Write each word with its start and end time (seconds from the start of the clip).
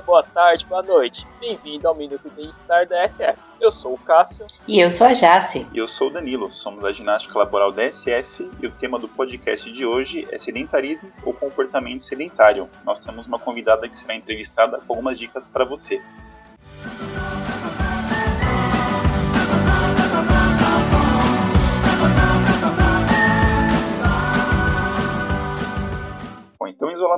boa 0.00 0.22
tarde, 0.22 0.66
boa 0.66 0.82
noite. 0.82 1.24
Bem-vindo 1.38 1.86
ao 1.86 1.94
Minuto 1.94 2.30
Bem-Estar 2.30 2.86
da 2.86 3.06
SF. 3.06 3.38
Eu 3.60 3.70
sou 3.70 3.94
o 3.94 3.98
Cássio. 3.98 4.46
E 4.66 4.80
eu 4.80 4.90
sou 4.90 5.06
a 5.06 5.12
Jace. 5.12 5.66
E 5.72 5.78
eu 5.78 5.86
sou 5.86 6.08
o 6.08 6.10
Danilo. 6.10 6.50
Somos 6.50 6.82
da 6.82 6.92
Ginástica 6.92 7.38
Laboral 7.38 7.70
da 7.70 7.82
SF 7.90 8.50
e 8.60 8.66
o 8.66 8.70
tema 8.70 8.98
do 8.98 9.08
podcast 9.08 9.70
de 9.70 9.84
hoje 9.84 10.26
é 10.30 10.38
sedentarismo 10.38 11.12
ou 11.24 11.34
comportamento 11.34 12.02
sedentário. 12.02 12.68
Nós 12.84 13.04
temos 13.04 13.26
uma 13.26 13.38
convidada 13.38 13.88
que 13.88 13.96
será 13.96 14.14
entrevistada 14.14 14.78
com 14.78 14.92
algumas 14.92 15.18
dicas 15.18 15.46
para 15.46 15.64
você. 15.64 16.00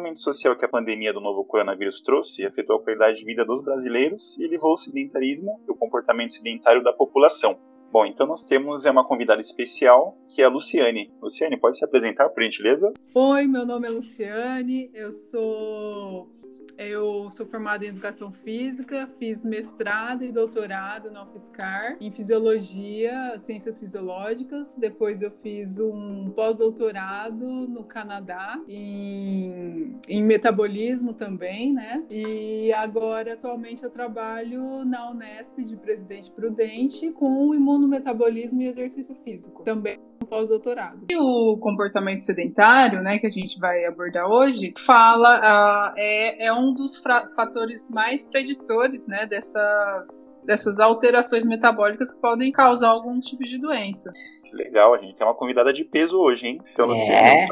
Isolamento 0.03 0.21
social 0.21 0.57
que 0.57 0.65
a 0.65 0.69
pandemia 0.69 1.13
do 1.13 1.21
novo 1.21 1.45
coronavírus 1.45 2.01
trouxe 2.01 2.45
afetou 2.45 2.77
a 2.77 2.83
qualidade 2.83 3.19
de 3.19 3.25
vida 3.25 3.45
dos 3.45 3.63
brasileiros 3.63 4.37
e 4.39 4.45
elevou 4.45 4.73
o 4.73 4.77
sedentarismo 4.77 5.61
e 5.67 5.71
o 5.71 5.77
comportamento 5.77 6.33
sedentário 6.33 6.83
da 6.83 6.93
população. 6.93 7.59
Bom, 7.93 8.07
então 8.07 8.27
nós 8.27 8.43
temos 8.43 8.85
é 8.85 8.91
uma 8.91 9.07
convidada 9.07 9.41
especial, 9.41 10.17
que 10.27 10.41
é 10.43 10.47
a 10.47 10.49
Luciane. 10.49 11.13
Luciane, 11.23 11.59
pode 11.59 11.77
se 11.77 11.85
apresentar, 11.85 12.31
por 12.31 12.43
gentileza? 12.43 12.93
Oi, 13.15 13.47
meu 13.47 13.67
nome 13.67 13.87
é 13.87 13.91
Luciane, 13.91 14.91
eu 14.95 15.13
sou 15.13 16.42
eu 16.89 17.31
sou 17.31 17.47
formada 17.47 17.85
em 17.85 17.89
educação 17.89 18.33
física, 18.33 19.09
fiz 19.19 19.45
mestrado 19.45 20.25
e 20.25 20.33
doutorado 20.33 21.11
na 21.11 21.25
UFSCar 21.25 21.97
em 22.01 22.11
fisiologia, 22.11 23.39
ciências 23.39 23.79
fisiológicas. 23.79 24.75
Depois 24.75 25.23
eu 25.23 25.31
fiz 25.31 25.79
um 25.79 26.31
pós-doutorado 26.31 27.45
no 27.47 27.85
Canadá 27.85 28.61
em, 28.69 29.97
em 30.09 30.23
metabolismo 30.23 31.15
também, 31.15 31.73
né? 31.73 32.05
E 32.11 32.73
agora 32.73 33.35
atualmente 33.35 33.83
eu 33.83 33.91
trabalho 33.91 34.85
na 34.85 35.11
Unesp 35.11 35.59
de 35.63 35.77
Presidente 35.77 36.31
Prudente 36.31 37.11
com 37.13 37.55
imunometabolismo 37.55 38.63
e 38.63 38.67
exercício 38.67 39.15
físico. 39.15 39.63
Também 39.63 39.99
pós-doutorado. 40.25 41.07
E 41.11 41.17
o 41.17 41.57
comportamento 41.59 42.23
sedentário, 42.23 43.03
né, 43.03 43.19
que 43.19 43.27
a 43.27 43.31
gente 43.31 43.59
vai 43.59 43.85
abordar 43.85 44.29
hoje, 44.29 44.73
fala 44.79 45.39
uh, 45.39 45.95
é, 45.97 46.47
é 46.47 46.53
um 46.53 46.73
dos 46.75 47.03
fatores 47.35 47.91
mais 47.91 48.25
preditores, 48.25 49.07
né, 49.07 49.27
dessas, 49.27 50.45
dessas 50.47 50.81
alterações 50.81 51.47
metabólicas 51.47 52.15
que 52.15 52.21
podem 52.21 52.53
causar 52.53 52.89
alguns 52.89 53.27
tipos 53.27 53.49
de 53.49 53.61
doença. 53.61 54.13
Que 54.45 54.57
legal, 54.57 54.95
a 54.95 54.99
gente 54.99 55.15
tem 55.15 55.27
uma 55.27 55.35
convidada 55.35 55.73
de 55.73 55.85
peso 55.85 56.19
hoje, 56.19 56.47
hein? 56.49 56.61
Então, 56.73 56.93
é 56.93 57.47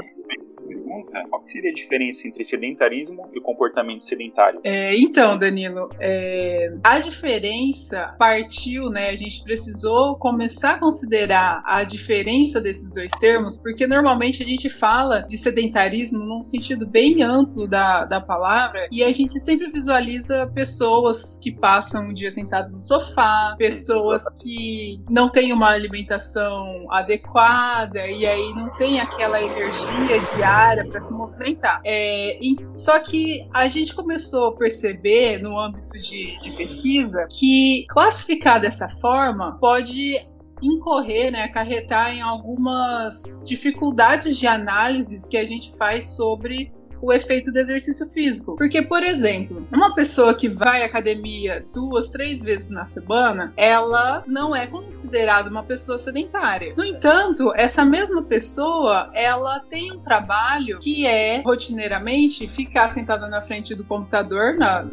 pergunta, 0.90 1.24
qual 1.28 1.42
seria 1.46 1.70
a 1.70 1.74
diferença 1.74 2.26
entre 2.26 2.44
sedentarismo 2.44 3.28
e 3.32 3.40
comportamento 3.60 4.02
sedentário? 4.02 4.60
É, 4.64 4.96
então, 4.96 5.38
Danilo, 5.38 5.90
é, 6.00 6.74
a 6.82 6.98
diferença 6.98 8.14
partiu, 8.18 8.88
né? 8.88 9.10
A 9.10 9.16
gente 9.16 9.44
precisou 9.44 10.16
começar 10.16 10.76
a 10.76 10.78
considerar 10.78 11.62
a 11.66 11.84
diferença 11.84 12.58
desses 12.58 12.94
dois 12.94 13.10
termos, 13.20 13.58
porque 13.58 13.86
normalmente 13.86 14.42
a 14.42 14.46
gente 14.46 14.70
fala 14.70 15.20
de 15.20 15.36
sedentarismo 15.36 16.24
num 16.24 16.42
sentido 16.42 16.86
bem 16.86 17.22
amplo 17.22 17.68
da, 17.68 18.06
da 18.06 18.20
palavra, 18.20 18.88
e 18.90 19.04
a 19.04 19.12
gente 19.12 19.38
sempre 19.38 19.70
visualiza 19.70 20.50
pessoas 20.54 21.38
que 21.42 21.52
passam 21.52 22.08
o 22.08 22.14
dia 22.14 22.32
sentado 22.32 22.72
no 22.72 22.80
sofá, 22.80 23.54
pessoas 23.58 24.24
que 24.36 25.02
não 25.10 25.28
têm 25.28 25.52
uma 25.52 25.68
alimentação 25.68 26.86
adequada, 26.90 28.06
e 28.06 28.24
aí 28.24 28.54
não 28.54 28.70
tem 28.76 29.00
aquela 29.00 29.42
energia 29.42 30.20
diária 30.34 30.86
para 30.86 31.00
se 31.00 31.12
movimentar. 31.12 31.82
É, 31.84 32.38
e, 32.42 32.56
só 32.72 32.98
que 33.00 33.49
a 33.52 33.68
gente 33.68 33.94
começou 33.94 34.48
a 34.48 34.56
perceber 34.56 35.38
no 35.42 35.58
âmbito 35.58 35.98
de, 35.98 36.38
de 36.38 36.52
pesquisa 36.52 37.26
que 37.30 37.84
classificar 37.88 38.60
dessa 38.60 38.88
forma 38.88 39.58
pode 39.58 40.20
incorrer, 40.62 41.30
né, 41.32 41.44
acarretar 41.44 42.14
em 42.14 42.20
algumas 42.20 43.44
dificuldades 43.46 44.36
de 44.36 44.46
análise 44.46 45.28
que 45.28 45.36
a 45.36 45.44
gente 45.44 45.74
faz 45.76 46.16
sobre 46.16 46.72
o 47.00 47.12
efeito 47.12 47.52
do 47.52 47.58
exercício 47.58 48.06
físico. 48.10 48.56
Porque, 48.56 48.82
por 48.82 49.02
exemplo, 49.02 49.66
uma 49.72 49.94
pessoa 49.94 50.34
que 50.34 50.48
vai 50.48 50.82
à 50.82 50.86
academia 50.86 51.64
duas, 51.72 52.10
três 52.10 52.42
vezes 52.42 52.70
na 52.70 52.84
semana, 52.84 53.52
ela 53.56 54.24
não 54.26 54.54
é 54.54 54.66
considerada 54.66 55.48
uma 55.48 55.62
pessoa 55.62 55.98
sedentária. 55.98 56.74
No 56.76 56.84
entanto, 56.84 57.52
essa 57.56 57.84
mesma 57.84 58.22
pessoa, 58.22 59.10
ela 59.14 59.60
tem 59.60 59.92
um 59.92 59.98
trabalho 59.98 60.78
que 60.78 61.06
é 61.06 61.40
rotineiramente 61.42 62.46
ficar 62.46 62.90
sentada 62.90 63.28
na 63.28 63.40
frente 63.40 63.74
do 63.74 63.84
computador, 63.84 64.54
na, 64.54 64.86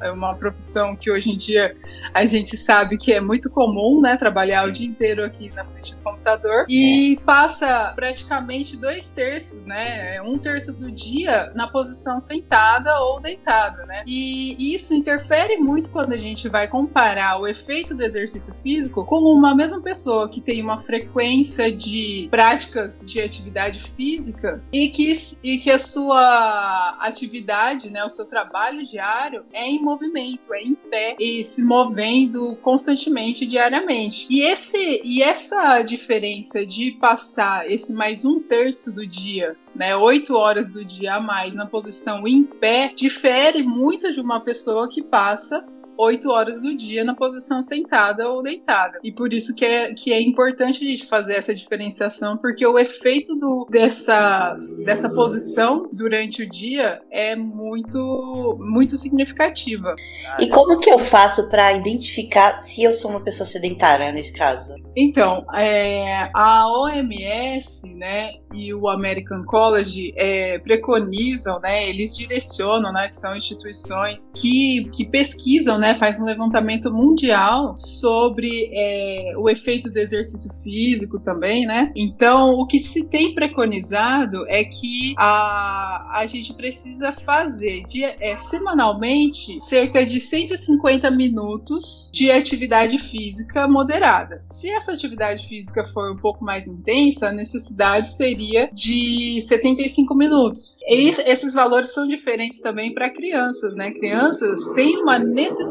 é 0.00 0.10
uma 0.10 0.34
profissão 0.34 0.96
que 0.96 1.10
hoje 1.10 1.30
em 1.30 1.36
dia 1.36 1.76
a 2.14 2.26
gente 2.26 2.56
sabe 2.56 2.96
que 2.96 3.12
é 3.12 3.20
muito 3.20 3.50
comum, 3.50 4.00
né, 4.00 4.16
trabalhar 4.16 4.64
Sim. 4.64 4.68
o 4.68 4.72
dia 4.72 4.88
inteiro 4.88 5.24
aqui 5.24 5.50
na 5.52 5.64
frente 5.64 5.96
do 5.96 6.02
computador 6.02 6.66
e 6.68 7.18
passa 7.24 7.92
praticamente 7.94 8.76
dois 8.76 9.10
terços, 9.10 9.66
né, 9.66 10.20
um 10.22 10.38
terço 10.38 10.78
do 10.78 10.90
dia 10.90 11.49
na 11.54 11.66
posição 11.66 12.20
sentada 12.20 13.00
ou 13.00 13.20
deitada, 13.20 13.84
né? 13.86 14.02
E 14.06 14.74
isso 14.74 14.94
interfere 14.94 15.56
muito 15.56 15.90
quando 15.90 16.12
a 16.12 16.18
gente 16.18 16.48
vai 16.48 16.68
comparar 16.68 17.40
o 17.40 17.46
efeito 17.46 17.94
do 17.94 18.02
exercício 18.02 18.54
físico 18.62 19.04
com 19.04 19.16
uma 19.16 19.54
mesma 19.54 19.82
pessoa 19.82 20.28
que 20.28 20.40
tem 20.40 20.62
uma 20.62 20.78
frequência 20.78 21.70
de 21.70 22.28
práticas 22.30 23.00
de 23.08 23.20
atividade 23.20 23.80
física 23.80 24.62
e 24.72 24.88
que, 24.88 25.14
e 25.42 25.58
que 25.58 25.70
a 25.70 25.78
sua 25.78 26.96
atividade, 27.00 27.90
né, 27.90 28.04
o 28.04 28.10
seu 28.10 28.26
trabalho 28.26 28.84
diário 28.84 29.44
é 29.52 29.66
em 29.66 29.80
movimento, 29.80 30.52
é 30.52 30.62
em 30.62 30.74
pé 30.74 31.16
e 31.18 31.44
se 31.44 31.62
movendo 31.62 32.56
constantemente 32.56 33.46
diariamente. 33.46 34.26
E 34.30 34.42
esse 34.42 35.00
e 35.04 35.22
essa 35.22 35.82
diferença 35.82 36.64
de 36.66 36.92
passar 36.92 37.70
esse 37.70 37.92
mais 37.92 38.24
um 38.24 38.40
terço 38.40 38.94
do 38.94 39.06
dia 39.06 39.56
né, 39.74 39.96
oito 39.96 40.34
horas 40.34 40.70
do 40.70 40.84
dia 40.84 41.14
a 41.14 41.20
mais 41.20 41.54
na 41.54 41.66
posição 41.66 42.26
em 42.26 42.42
pé, 42.44 42.92
difere 42.94 43.62
muito 43.62 44.12
de 44.12 44.20
uma 44.20 44.40
pessoa 44.40 44.88
que 44.88 45.02
passa 45.02 45.66
oito 45.98 46.30
horas 46.30 46.60
do 46.60 46.76
dia 46.76 47.04
na 47.04 47.14
posição 47.14 47.62
sentada 47.62 48.28
ou 48.28 48.42
deitada. 48.42 48.98
E 49.02 49.12
por 49.12 49.32
isso 49.32 49.54
que 49.54 49.64
é, 49.64 49.92
que 49.94 50.12
é 50.12 50.20
importante 50.20 50.84
a 50.84 50.88
gente 50.88 51.06
fazer 51.06 51.34
essa 51.34 51.54
diferenciação, 51.54 52.36
porque 52.36 52.66
o 52.66 52.78
efeito 52.78 53.36
do, 53.36 53.66
dessa, 53.70 54.54
dessa 54.84 55.08
posição 55.08 55.88
durante 55.92 56.42
o 56.42 56.50
dia 56.50 57.00
é 57.10 57.36
muito, 57.36 58.56
muito 58.60 58.96
significativa. 58.96 59.94
E 60.38 60.48
como 60.48 60.78
que 60.80 60.90
eu 60.90 60.98
faço 60.98 61.48
para 61.48 61.72
identificar 61.72 62.58
se 62.58 62.82
eu 62.82 62.92
sou 62.92 63.10
uma 63.10 63.20
pessoa 63.20 63.46
sedentária 63.46 64.12
nesse 64.12 64.32
caso? 64.32 64.74
Então, 64.96 65.44
é, 65.54 66.30
a 66.34 66.66
OMS, 66.68 67.94
né, 67.94 68.32
e 68.52 68.74
o 68.74 68.88
American 68.88 69.44
College 69.44 70.12
é, 70.16 70.58
preconizam, 70.58 71.60
né, 71.60 71.88
eles 71.88 72.16
direcionam, 72.16 72.92
né, 72.92 73.08
que 73.08 73.16
são 73.16 73.36
instituições 73.36 74.32
que, 74.36 74.88
que 74.92 75.04
pesquisam, 75.04 75.78
né, 75.78 75.89
faz 75.94 76.20
um 76.20 76.24
levantamento 76.24 76.92
mundial 76.92 77.76
sobre 77.76 78.70
é, 78.72 79.32
o 79.36 79.48
efeito 79.48 79.90
do 79.90 79.98
exercício 79.98 80.52
físico 80.62 81.20
também, 81.20 81.66
né. 81.66 81.92
Então, 81.96 82.54
o 82.54 82.66
que 82.66 82.80
se 82.80 83.08
tem 83.08 83.34
preconizado 83.34 84.44
é 84.48 84.64
que 84.64 85.14
a, 85.18 86.20
a 86.20 86.26
gente 86.26 86.54
precisa 86.54 87.12
fazer 87.12 87.84
de, 87.84 88.04
é, 88.04 88.36
semanalmente 88.36 89.58
cerca 89.60 90.04
de 90.04 90.20
150 90.20 91.10
minutos 91.10 92.10
de 92.12 92.30
atividade 92.30 92.98
física 92.98 93.68
moderada. 93.68 94.42
Se 94.48 94.68
essa 94.70 94.92
atividade 94.92 95.46
física 95.46 95.84
for 95.84 96.10
um 96.10 96.16
pouco 96.16 96.44
mais 96.44 96.66
intensa, 96.66 97.28
a 97.28 97.32
necessidade 97.32 98.08
seria 98.10 98.30
seria 98.40 98.70
de 98.72 99.42
75 99.42 100.14
minutos. 100.14 100.80
E 100.86 101.08
esses 101.08 101.54
valores 101.54 101.92
são 101.92 102.06
diferentes 102.06 102.60
também 102.60 102.92
para 102.92 103.12
crianças, 103.12 103.74
né? 103.76 103.90
Crianças 103.90 104.72
têm 104.74 105.02
uma 105.02 105.18
necessidade 105.18 105.69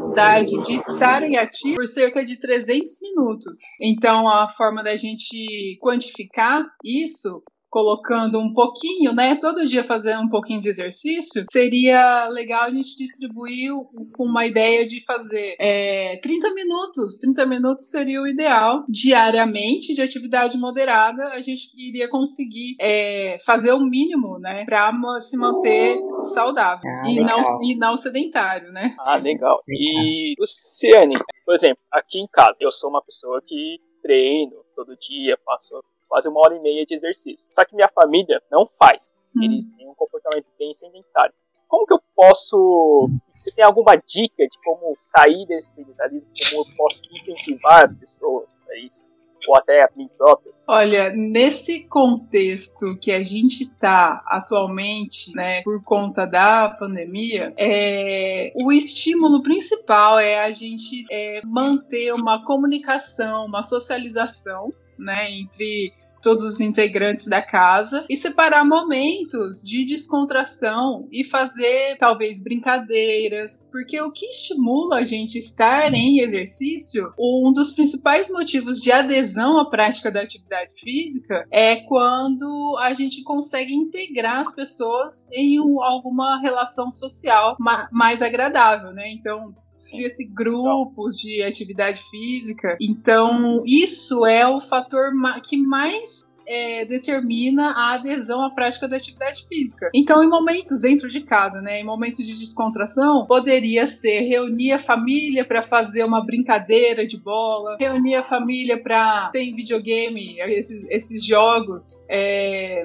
de 0.62 0.74
estarem 0.74 1.36
ativas 1.36 1.76
por 1.76 1.86
cerca 1.86 2.24
de 2.24 2.40
300 2.40 3.00
minutos. 3.02 3.58
Então, 3.80 4.28
a 4.28 4.48
forma 4.48 4.82
da 4.82 4.96
gente 4.96 5.78
quantificar 5.80 6.64
isso 6.84 7.42
colocando 7.70 8.38
um 8.38 8.52
pouquinho, 8.52 9.12
né? 9.12 9.36
Todo 9.36 9.64
dia 9.64 9.84
fazer 9.84 10.16
um 10.18 10.28
pouquinho 10.28 10.60
de 10.60 10.68
exercício, 10.68 11.44
seria 11.50 12.28
legal 12.28 12.64
a 12.64 12.70
gente 12.70 12.96
distribuir 12.96 13.70
com 14.12 14.24
uma 14.24 14.44
ideia 14.44 14.86
de 14.86 15.02
fazer 15.04 15.54
é, 15.58 16.18
30 16.20 16.52
minutos. 16.52 17.18
30 17.18 17.46
minutos 17.46 17.88
seria 17.88 18.20
o 18.20 18.26
ideal 18.26 18.84
diariamente 18.88 19.94
de 19.94 20.02
atividade 20.02 20.58
moderada. 20.58 21.28
A 21.28 21.40
gente 21.40 21.70
iria 21.76 22.08
conseguir 22.08 22.74
é, 22.80 23.38
fazer 23.46 23.72
o 23.72 23.80
mínimo, 23.80 24.38
né? 24.38 24.64
Para 24.64 24.92
se 25.20 25.36
manter 25.36 25.96
saudável 26.24 26.82
ah, 26.84 27.08
e, 27.08 27.20
não, 27.20 27.62
e 27.62 27.76
não 27.76 27.96
sedentário, 27.96 28.72
né? 28.72 28.96
Ah, 28.98 29.16
legal. 29.16 29.58
E 29.68 30.34
Luciane, 30.38 31.16
por 31.44 31.54
exemplo, 31.54 31.82
aqui 31.90 32.18
em 32.18 32.26
casa, 32.26 32.58
eu 32.60 32.72
sou 32.72 32.90
uma 32.90 33.02
pessoa 33.02 33.40
que 33.46 33.78
treino 34.02 34.64
todo 34.74 34.96
dia, 34.96 35.38
passo 35.44 35.82
quase 36.10 36.28
uma 36.28 36.40
hora 36.40 36.56
e 36.56 36.60
meia 36.60 36.84
de 36.84 36.92
exercício. 36.92 37.48
Só 37.54 37.64
que 37.64 37.76
minha 37.76 37.88
família 37.88 38.42
não 38.50 38.66
faz. 38.66 39.16
Hum. 39.36 39.44
Eles 39.44 39.68
têm 39.68 39.88
um 39.88 39.94
comportamento 39.94 40.46
bem 40.58 40.74
sedentário. 40.74 41.32
como 41.68 41.86
que 41.86 41.94
eu 41.94 42.00
posso. 42.16 43.08
Você 43.36 43.54
tem 43.54 43.64
alguma 43.64 43.94
dica 43.94 44.46
de 44.46 44.60
como 44.64 44.92
sair 44.96 45.46
desse 45.46 45.76
sedentarismo? 45.76 46.28
Como 46.50 46.62
eu 46.62 46.76
posso 46.76 47.00
incentivar 47.14 47.84
as 47.84 47.94
pessoas 47.94 48.52
para 48.52 48.76
isso? 48.80 49.08
ou 49.48 49.56
até 49.56 49.82
a 49.82 49.88
mim 49.96 50.08
próprias? 50.16 50.64
Olha, 50.68 51.10
nesse 51.10 51.88
contexto 51.88 52.96
que 53.00 53.10
a 53.10 53.22
gente 53.22 53.62
está 53.62 54.22
atualmente, 54.26 55.34
né, 55.34 55.62
por 55.62 55.82
conta 55.82 56.26
da 56.26 56.76
pandemia, 56.78 57.54
é, 57.56 58.52
o 58.54 58.70
estímulo 58.70 59.42
principal 59.42 60.18
é 60.18 60.44
a 60.44 60.52
gente 60.52 61.06
é, 61.10 61.40
manter 61.46 62.12
uma 62.12 62.44
comunicação, 62.44 63.46
uma 63.46 63.62
socialização, 63.62 64.72
né, 64.98 65.30
entre 65.32 65.94
todos 66.22 66.44
os 66.44 66.60
integrantes 66.60 67.26
da 67.26 67.42
casa 67.42 68.04
e 68.08 68.16
separar 68.16 68.64
momentos 68.64 69.62
de 69.62 69.84
descontração 69.84 71.08
e 71.10 71.24
fazer 71.24 71.96
talvez 71.98 72.42
brincadeiras, 72.42 73.68
porque 73.70 74.00
o 74.00 74.12
que 74.12 74.26
estimula 74.26 74.98
a 74.98 75.04
gente 75.04 75.38
estar 75.38 75.92
em 75.92 76.20
exercício, 76.20 77.12
um 77.18 77.52
dos 77.52 77.72
principais 77.72 78.28
motivos 78.28 78.80
de 78.80 78.92
adesão 78.92 79.58
à 79.58 79.68
prática 79.68 80.10
da 80.10 80.22
atividade 80.22 80.72
física 80.78 81.46
é 81.50 81.76
quando 81.76 82.76
a 82.80 82.92
gente 82.94 83.22
consegue 83.22 83.74
integrar 83.74 84.40
as 84.40 84.54
pessoas 84.54 85.28
em 85.32 85.58
alguma 85.58 86.40
relação 86.40 86.90
social 86.90 87.56
mais 87.90 88.22
agradável, 88.22 88.92
né? 88.92 89.10
Então, 89.10 89.54
cria-se 89.88 90.24
grupos 90.26 91.16
de 91.16 91.42
atividade 91.42 92.02
física. 92.10 92.76
Então, 92.80 93.62
isso 93.66 94.26
é 94.26 94.46
o 94.46 94.60
fator 94.60 95.10
que 95.42 95.56
mais 95.56 96.30
é, 96.50 96.84
determina 96.84 97.70
a 97.70 97.94
adesão 97.94 98.44
à 98.44 98.50
prática 98.50 98.88
da 98.88 98.96
atividade 98.96 99.46
física. 99.46 99.88
Então, 99.94 100.22
em 100.24 100.28
momentos 100.28 100.80
dentro 100.80 101.08
de 101.08 101.20
casa, 101.20 101.60
né, 101.60 101.80
em 101.80 101.84
momentos 101.84 102.26
de 102.26 102.36
descontração, 102.38 103.24
poderia 103.26 103.86
ser 103.86 104.22
reunir 104.22 104.72
a 104.72 104.78
família 104.78 105.44
para 105.44 105.62
fazer 105.62 106.02
uma 106.02 106.24
brincadeira 106.24 107.06
de 107.06 107.16
bola, 107.16 107.76
reunir 107.78 108.16
a 108.16 108.22
família 108.22 108.76
para 108.82 109.28
ter 109.28 109.54
videogame, 109.54 110.38
esses, 110.40 110.88
esses 110.90 111.24
jogos. 111.24 112.04
É, 112.10 112.82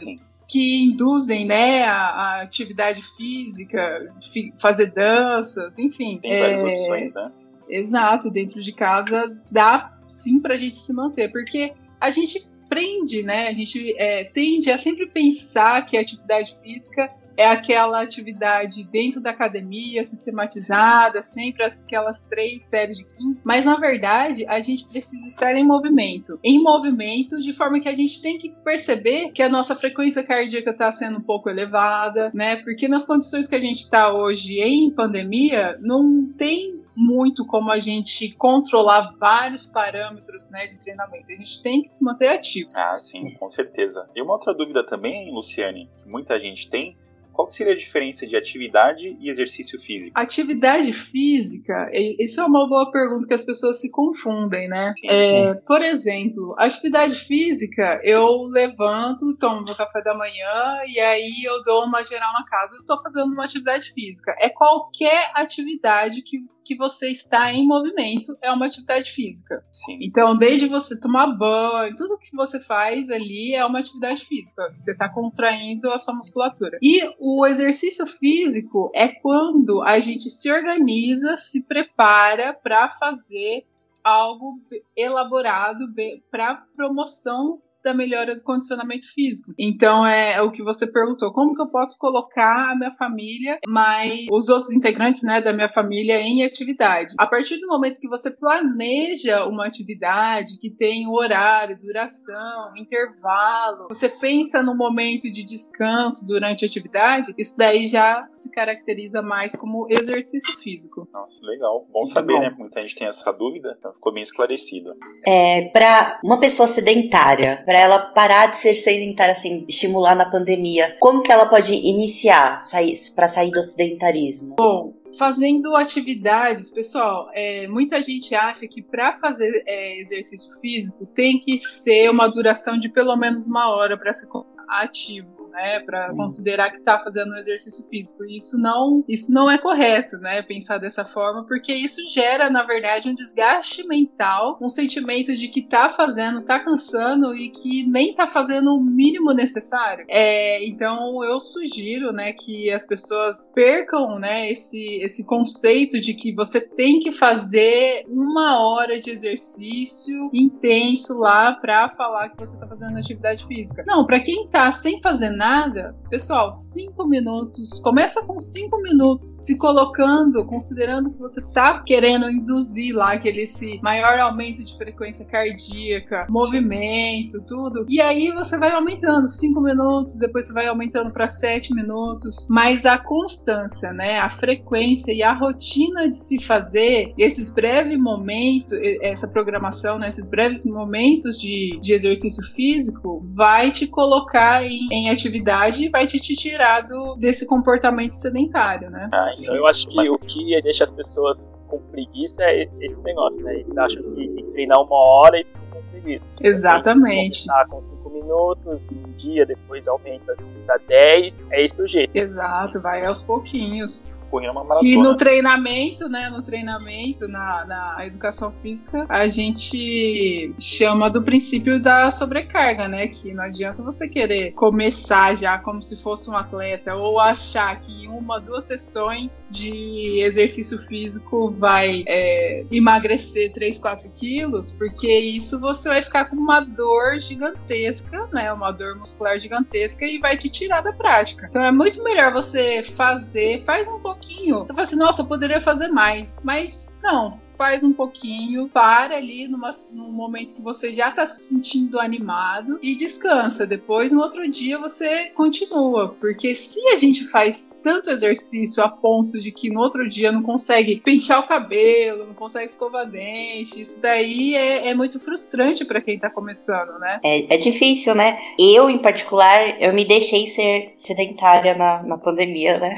que 0.47 0.83
induzem 0.83 1.45
né, 1.45 1.83
a, 1.83 1.95
a 1.95 2.41
atividade 2.41 3.01
física, 3.15 4.13
fi, 4.31 4.53
fazer 4.57 4.91
danças, 4.91 5.77
enfim. 5.79 6.19
Tem 6.21 6.39
várias 6.39 6.61
é, 6.61 6.63
opções, 6.65 7.13
né? 7.13 7.31
Exato, 7.67 8.29
dentro 8.29 8.61
de 8.61 8.71
casa 8.73 9.35
dá 9.49 9.97
sim 10.07 10.39
para 10.39 10.53
a 10.53 10.57
gente 10.57 10.77
se 10.77 10.93
manter, 10.93 11.31
porque 11.31 11.73
a 11.99 12.11
gente 12.11 12.47
prende, 12.69 13.23
né? 13.23 13.47
A 13.47 13.53
gente 13.53 13.95
é, 13.97 14.25
tende 14.25 14.69
a 14.69 14.77
sempre 14.77 15.07
pensar 15.07 15.85
que 15.85 15.97
a 15.97 16.01
atividade 16.01 16.55
física 16.61 17.11
é 17.37 17.47
aquela 17.47 18.01
atividade 18.01 18.87
dentro 18.89 19.21
da 19.21 19.31
academia, 19.31 20.05
sistematizada, 20.05 21.21
sempre 21.21 21.65
aquelas 21.65 22.23
três 22.27 22.63
séries 22.65 22.97
de 22.97 23.05
15. 23.05 23.43
Mas 23.45 23.65
na 23.65 23.75
verdade, 23.75 24.45
a 24.47 24.59
gente 24.59 24.87
precisa 24.87 25.27
estar 25.27 25.55
em 25.55 25.65
movimento. 25.65 26.39
Em 26.43 26.61
movimento, 26.61 27.39
de 27.39 27.53
forma 27.53 27.79
que 27.79 27.89
a 27.89 27.95
gente 27.95 28.21
tem 28.21 28.37
que 28.37 28.49
perceber 28.63 29.31
que 29.31 29.41
a 29.41 29.49
nossa 29.49 29.75
frequência 29.75 30.23
cardíaca 30.23 30.71
está 30.71 30.91
sendo 30.91 31.19
um 31.19 31.23
pouco 31.23 31.49
elevada, 31.49 32.31
né? 32.33 32.57
Porque 32.57 32.87
nas 32.87 33.05
condições 33.05 33.47
que 33.47 33.55
a 33.55 33.59
gente 33.59 33.79
está 33.79 34.13
hoje 34.13 34.61
em 34.61 34.89
pandemia, 34.91 35.77
não 35.81 36.25
tem 36.37 36.85
muito 36.95 37.45
como 37.45 37.69
a 37.69 37.77
gente 37.77 38.33
controlar 38.35 39.13
vários 39.19 39.65
parâmetros 39.65 40.49
né, 40.51 40.65
de 40.65 40.79
treinamento. 40.79 41.31
A 41.31 41.35
gente 41.35 41.61
tem 41.61 41.81
que 41.81 41.89
se 41.89 42.03
manter 42.03 42.29
ativo. 42.29 42.69
Ah, 42.73 42.97
sim, 42.97 43.33
com 43.33 43.49
certeza. 43.49 44.09
E 44.15 44.21
uma 44.21 44.33
outra 44.33 44.53
dúvida 44.53 44.85
também, 44.85 45.31
Luciane, 45.31 45.89
que 45.97 46.07
muita 46.07 46.39
gente 46.39 46.69
tem, 46.69 46.97
qual 47.35 47.49
seria 47.49 47.73
a 47.73 47.77
diferença 47.77 48.25
de 48.25 48.35
atividade 48.35 49.17
e 49.19 49.29
exercício 49.29 49.79
físico? 49.79 50.17
Atividade 50.17 50.93
física, 50.93 51.91
isso 51.93 52.39
é 52.39 52.45
uma 52.45 52.67
boa 52.67 52.89
pergunta 52.91 53.27
que 53.27 53.33
as 53.33 53.43
pessoas 53.43 53.81
se 53.81 53.91
confundem, 53.91 54.67
né? 54.67 54.93
É, 55.03 55.53
por 55.67 55.81
exemplo, 55.81 56.55
atividade 56.57 57.15
física, 57.15 57.99
eu 58.03 58.43
levanto, 58.43 59.35
tomo 59.37 59.65
meu 59.65 59.75
café 59.75 60.01
da 60.01 60.15
manhã 60.15 60.81
e 60.87 60.99
aí 60.99 61.43
eu 61.43 61.63
dou 61.63 61.85
uma 61.85 62.03
geral 62.03 62.31
na 62.33 62.45
casa. 62.45 62.75
Eu 62.75 62.81
estou 62.81 63.01
fazendo 63.01 63.33
uma 63.33 63.43
atividade 63.43 63.91
física. 63.91 64.35
É 64.39 64.49
qualquer 64.49 65.31
atividade 65.35 66.21
que 66.21 66.39
que 66.65 66.75
você 66.75 67.09
está 67.09 67.53
em 67.53 67.65
movimento 67.65 68.35
é 68.41 68.51
uma 68.51 68.65
atividade 68.65 69.11
física. 69.11 69.63
Sim. 69.71 69.99
Então, 70.01 70.35
desde 70.35 70.67
você 70.67 70.99
tomar 70.99 71.27
banho, 71.27 71.95
tudo 71.95 72.17
que 72.17 72.35
você 72.35 72.59
faz 72.59 73.09
ali 73.11 73.53
é 73.53 73.63
uma 73.63 73.79
atividade 73.79 74.25
física. 74.25 74.73
Você 74.75 74.91
está 74.91 75.07
contraindo 75.07 75.91
a 75.91 75.99
sua 75.99 76.15
musculatura. 76.15 76.79
E 76.81 77.01
o 77.19 77.45
exercício 77.45 78.07
físico 78.07 78.91
é 78.95 79.07
quando 79.07 79.83
a 79.83 79.99
gente 79.99 80.29
se 80.29 80.51
organiza, 80.51 81.37
se 81.37 81.67
prepara 81.67 82.53
para 82.53 82.89
fazer 82.89 83.63
algo 84.03 84.59
elaborado 84.95 85.85
para 86.29 86.63
promoção 86.75 87.61
da 87.85 87.93
melhora 87.93 88.35
do 88.35 88.41
condicionamento 88.41 89.05
físico. 89.13 89.53
Então 89.59 90.05
é, 90.05 90.41
o 90.41 90.51
que 90.51 90.63
você 90.63 90.91
perguntou, 90.91 91.31
como 91.31 91.53
que 91.53 91.61
eu 91.61 91.69
posso 91.69 91.97
colocar 91.99 92.71
a 92.71 92.75
minha 92.75 92.91
família, 92.91 93.59
mas 93.67 94.25
os 94.31 94.49
outros 94.49 94.71
integrantes, 94.71 95.21
né, 95.21 95.39
da 95.39 95.53
minha 95.53 95.69
família 95.69 96.19
em 96.19 96.43
atividade. 96.43 97.13
A 97.19 97.27
partir 97.27 97.59
do 97.59 97.67
momento 97.67 97.99
que 98.01 98.09
você 98.09 98.31
planeja 98.31 99.45
uma 99.45 99.67
atividade 99.67 100.59
que 100.59 100.71
tem 100.71 101.07
horário, 101.07 101.77
duração, 101.79 102.75
intervalo, 102.75 103.87
você 103.87 104.09
pensa 104.09 104.63
no 104.63 104.75
momento 104.75 105.31
de 105.31 105.45
descanso 105.45 106.25
durante 106.27 106.65
a 106.65 106.67
atividade, 106.67 107.35
isso 107.37 107.55
daí 107.55 107.87
já 107.87 108.27
se 108.31 108.49
caracteriza 108.51 109.21
mais 109.21 109.55
como 109.55 109.85
exercício 109.91 110.57
físico. 110.57 111.07
Nossa, 111.13 111.45
legal. 111.45 111.87
Bom 111.91 112.05
saber, 112.07 112.33
bom. 112.33 112.39
né? 112.39 112.55
Muita 112.57 112.81
gente 112.81 112.95
tem 112.95 113.07
essa 113.07 113.31
dúvida, 113.31 113.75
então 113.77 113.93
ficou 113.93 114.11
bem 114.11 114.23
esclarecido. 114.23 114.95
É, 115.27 115.69
para 115.69 116.19
uma 116.23 116.39
pessoa 116.39 116.67
sedentária, 116.67 117.63
para 117.75 117.81
ela 117.81 117.99
parar 117.99 118.51
de 118.51 118.57
ser 118.57 118.73
sedentária, 118.73 119.33
assim, 119.33 119.65
estimular 119.67 120.15
na 120.15 120.23
pandemia? 120.23 120.95
Como 121.01 121.21
que 121.21 121.29
ela 121.29 121.45
pode 121.45 121.73
iniciar 121.73 122.61
sair, 122.61 122.97
para 123.13 123.27
sair 123.27 123.51
do 123.51 123.61
sedentarismo? 123.61 124.55
Bom, 124.55 124.93
fazendo 125.19 125.75
atividades, 125.75 126.69
pessoal, 126.69 127.29
é, 127.33 127.67
muita 127.67 128.01
gente 128.01 128.33
acha 128.33 128.65
que 128.65 128.81
para 128.81 129.19
fazer 129.19 129.61
é, 129.67 129.99
exercício 129.99 130.57
físico 130.61 131.05
tem 131.07 131.37
que 131.37 131.59
ser 131.59 132.09
uma 132.09 132.29
duração 132.29 132.79
de 132.79 132.87
pelo 132.87 133.17
menos 133.17 133.45
uma 133.45 133.69
hora 133.75 133.97
para 133.97 134.13
ser 134.13 134.29
ativo 134.69 135.34
né, 135.55 135.79
para 135.79 136.13
considerar 136.13 136.69
que 136.69 136.77
está 136.77 136.99
fazendo 136.99 137.31
um 137.31 137.37
exercício 137.37 137.87
físico. 137.89 138.25
E 138.25 138.37
isso 138.37 138.59
não, 138.59 139.03
isso 139.07 139.33
não 139.33 139.49
é 139.49 139.57
correto, 139.57 140.17
né, 140.17 140.41
pensar 140.41 140.77
dessa 140.77 141.05
forma, 141.05 141.45
porque 141.47 141.73
isso 141.73 142.01
gera, 142.11 142.49
na 142.49 142.63
verdade, 142.63 143.09
um 143.09 143.15
desgaste 143.15 143.87
mental, 143.87 144.59
um 144.61 144.67
sentimento 144.67 145.33
de 145.33 145.47
que 145.47 145.61
está 145.61 145.87
fazendo, 145.87 146.39
está 146.39 146.59
cansando 146.59 147.35
e 147.35 147.49
que 147.49 147.89
nem 147.89 148.09
está 148.09 148.27
fazendo 148.27 148.75
o 148.75 148.83
mínimo 148.83 149.31
necessário. 149.31 150.05
É, 150.09 150.63
então, 150.67 151.23
eu 151.23 151.39
sugiro, 151.39 152.11
né, 152.11 152.33
que 152.33 152.69
as 152.69 152.85
pessoas 152.85 153.53
percam, 153.55 154.19
né, 154.19 154.51
esse, 154.51 154.99
esse 155.01 155.25
conceito 155.25 156.01
de 156.01 156.13
que 156.13 156.35
você 156.35 156.59
tem 156.59 156.99
que 156.99 157.11
fazer 157.11 158.03
uma 158.09 158.59
hora 158.59 158.99
de 158.99 159.09
exercício 159.09 160.29
intenso 160.33 161.17
lá 161.17 161.53
para 161.53 161.87
falar 161.87 162.29
que 162.29 162.37
você 162.37 162.55
está 162.55 162.67
fazendo 162.67 162.97
atividade 162.97 163.45
física. 163.45 163.83
Não, 163.87 164.05
para 164.05 164.19
quem 164.19 164.45
está 164.45 164.69
sem 164.71 165.01
fazer 165.01 165.29
nada 165.29 165.44
nada, 165.45 165.95
pessoal, 166.09 166.51
cinco 166.53 167.07
minutos. 167.07 167.79
Começa 167.79 168.25
com 168.25 168.35
cinco 168.39 168.81
minutos, 168.81 169.41
se 169.43 169.59
colocando, 169.59 170.43
considerando 170.43 171.11
que 171.11 171.19
você 171.19 171.39
está 171.39 171.83
querendo 171.83 172.27
induzir 172.31 172.95
lá 172.95 173.13
aquele 173.13 173.41
esse 173.41 173.79
maior 173.83 174.19
aumento 174.19 174.63
de 174.63 174.75
frequência 174.75 175.23
cardíaca, 175.27 176.25
movimento, 176.31 177.43
tudo. 177.47 177.85
E 177.87 178.01
aí 178.01 178.31
você 178.31 178.57
vai 178.57 178.71
aumentando 178.71 179.27
cinco 179.27 179.61
minutos, 179.61 180.17
depois 180.17 180.47
você 180.47 180.53
vai 180.53 180.65
aumentando 180.65 181.11
para 181.11 181.27
sete 181.27 181.75
minutos. 181.75 182.47
Mas 182.49 182.83
a 182.87 182.97
constância, 182.97 183.93
né, 183.93 184.17
a 184.19 184.31
frequência 184.31 185.11
e 185.11 185.21
a 185.21 185.31
rotina 185.31 186.09
de 186.09 186.15
se 186.15 186.41
fazer 186.41 187.13
esses 187.19 187.53
breves 187.53 187.99
momentos, 187.99 188.75
essa 188.99 189.27
programação, 189.27 189.99
né, 189.99 190.09
esses 190.09 190.27
breves 190.27 190.65
momentos 190.65 191.39
de, 191.39 191.79
de 191.79 191.93
exercício 191.93 192.43
físico, 192.55 193.23
vai 193.35 193.69
te 193.69 193.85
colocar 193.85 194.63
em, 194.63 194.87
em 194.91 195.09
atividade 195.11 195.34
atividade 195.35 195.89
vai 195.89 196.07
te, 196.07 196.19
te 196.19 196.35
tirar 196.35 196.81
do, 196.81 197.15
desse 197.15 197.47
comportamento 197.47 198.13
sedentário, 198.13 198.89
né? 198.89 199.09
Ah, 199.13 199.31
então 199.37 199.55
eu 199.55 199.67
acho 199.67 199.87
que 199.87 200.09
o 200.09 200.17
que 200.17 200.61
deixa 200.61 200.83
as 200.83 200.91
pessoas 200.91 201.45
com 201.67 201.79
preguiça 201.91 202.43
é 202.43 202.69
esse 202.79 203.01
negócio, 203.03 203.43
né? 203.43 203.55
Eles 203.55 203.75
acham 203.77 204.01
que 204.01 204.27
tem 204.27 204.35
que 204.35 204.51
treinar 204.51 204.81
uma 204.81 204.95
hora 204.95 205.39
e 205.39 205.43
ficam 205.43 205.67
com 205.71 205.83
preguiça. 205.89 206.29
Exatamente. 206.41 207.45
Começar 207.47 207.67
com 207.67 207.81
5 207.81 208.09
minutos, 208.09 208.87
um 208.91 209.11
dia, 209.13 209.45
depois 209.45 209.87
aumenta 209.87 210.33
para 210.65 210.77
10, 210.87 211.45
é 211.51 211.63
esse 211.63 211.81
o 211.81 211.87
jeito. 211.87 212.15
Exato, 212.15 212.79
vai 212.79 213.05
aos 213.05 213.21
pouquinhos. 213.21 214.17
Correndo 214.35 214.51
uma 214.51 214.63
maratona. 214.65 214.89
E 214.89 214.97
no 214.97 215.15
treinamento, 215.15 216.09
né? 216.09 216.29
No 216.29 216.41
treinamento, 216.41 217.27
na, 217.27 217.65
na 217.65 218.05
educação 218.05 218.51
física, 218.51 219.05
a 219.07 219.29
gente 219.29 220.53
chama 220.59 221.09
do 221.09 221.23
princípio 221.23 221.79
da 221.79 222.11
sobrecarga, 222.11 222.87
né? 222.89 223.07
Que 223.07 223.33
não 223.33 223.43
adianta 223.45 223.81
você 223.81 224.09
querer 224.09 224.51
começar 224.51 225.35
já 225.35 225.57
como 225.57 225.81
se 225.81 225.95
fosse 225.95 226.29
um 226.29 226.35
atleta 226.35 226.95
ou 226.95 227.19
achar 227.19 227.79
que 227.79 228.04
uma, 228.17 228.39
duas 228.39 228.65
sessões 228.65 229.49
de 229.51 230.19
exercício 230.21 230.77
físico 230.87 231.51
vai 231.51 232.03
é, 232.07 232.65
emagrecer 232.71 233.51
3, 233.51 233.77
4 233.77 234.09
quilos, 234.13 234.71
porque 234.71 235.07
isso 235.07 235.59
você 235.59 235.89
vai 235.89 236.01
ficar 236.01 236.25
com 236.25 236.35
uma 236.35 236.59
dor 236.61 237.19
gigantesca, 237.19 238.27
né? 238.33 238.51
Uma 238.51 238.71
dor 238.71 238.95
muscular 238.97 239.39
gigantesca 239.39 240.05
e 240.05 240.19
vai 240.19 240.37
te 240.37 240.49
tirar 240.49 240.81
da 240.81 240.93
prática. 240.93 241.47
Então 241.49 241.61
é 241.61 241.71
muito 241.71 242.03
melhor 242.03 242.31
você 242.33 242.83
fazer, 242.83 243.63
faz 243.63 243.87
um 243.87 243.99
pouquinho. 243.99 244.59
Você 244.59 244.73
fala 244.73 244.81
assim, 244.83 244.95
nossa, 244.97 245.21
eu 245.21 245.27
poderia 245.27 245.61
fazer 245.61 245.89
mais. 245.89 246.43
Mas 246.43 246.99
não, 247.03 247.39
faz 247.57 247.83
um 247.83 247.93
pouquinho, 247.93 248.69
para 248.69 249.15
ali 249.15 249.47
numa, 249.47 249.71
num 249.93 250.11
momento 250.11 250.55
que 250.55 250.61
você 250.61 250.93
já 250.93 251.09
está 251.09 251.25
se 251.25 251.47
sentindo 251.47 251.99
animado 251.99 252.79
e 252.81 252.95
descansa. 252.95 253.65
Depois, 253.65 254.11
no 254.11 254.21
outro 254.21 254.49
dia, 254.49 254.77
você 254.77 255.25
continua. 255.27 256.15
Porque 256.19 256.55
se 256.55 256.79
a 256.89 256.97
gente 256.97 257.25
faz 257.25 257.77
tanto 257.83 258.09
exercício 258.09 258.83
a 258.83 258.89
ponto 258.89 259.39
de 259.39 259.51
que 259.51 259.69
no 259.69 259.79
outro 259.79 260.07
dia 260.07 260.31
não 260.31 260.41
consegue 260.41 260.99
pentear 260.99 261.39
o 261.39 261.47
cabelo, 261.47 262.27
não 262.27 262.33
consegue 262.33 262.65
escovar 262.65 263.09
dente, 263.09 263.81
isso 263.81 264.01
daí 264.01 264.55
é, 264.55 264.89
é 264.89 264.93
muito 264.93 265.19
frustrante 265.19 265.85
para 265.85 266.01
quem 266.01 266.15
está 266.15 266.29
começando, 266.29 266.99
né? 266.99 267.19
É, 267.23 267.55
é 267.55 267.57
difícil, 267.57 268.15
né? 268.15 268.37
Eu, 268.59 268.89
em 268.89 268.99
particular, 268.99 269.81
eu 269.81 269.93
me 269.93 270.05
deixei 270.05 270.47
ser 270.47 270.91
sedentária 270.93 271.75
na, 271.75 272.03
na 272.03 272.17
pandemia, 272.17 272.79
né? 272.79 272.95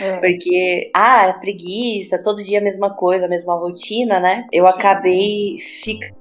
É. 0.00 0.18
Porque, 0.20 0.90
ah, 0.94 1.36
preguiça, 1.40 2.22
todo 2.22 2.42
dia 2.42 2.58
a 2.58 2.62
mesma 2.62 2.90
coisa, 2.90 3.26
a 3.26 3.28
mesma 3.28 3.55
rotina, 3.58 4.20
né? 4.20 4.46
Eu 4.52 4.66
Sim. 4.66 4.72
acabei 4.72 5.56
ficando 5.58 6.15